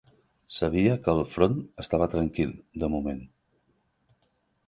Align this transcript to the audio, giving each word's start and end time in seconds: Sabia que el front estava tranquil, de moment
Sabia 0.59 0.93
que 1.07 1.13
el 1.17 1.19
front 1.33 1.59
estava 1.85 2.07
tranquil, 2.15 2.55
de 2.85 2.89
moment 2.95 3.19